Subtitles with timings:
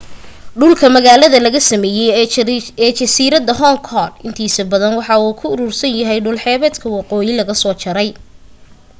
[0.61, 2.23] dhulka magaalada laga sameeyay
[2.85, 7.53] ee jasiirada hong kong intiisa badan waxa uu ku uruursan yahay dhul xeebta waqooyi laga
[7.61, 8.09] soo jaray